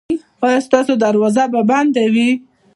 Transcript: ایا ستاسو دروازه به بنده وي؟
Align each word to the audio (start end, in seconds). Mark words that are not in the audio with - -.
ایا 0.45 0.59
ستاسو 0.67 0.93
دروازه 1.03 1.43
به 1.53 1.61
بنده 1.69 2.03
وي؟ 2.13 2.29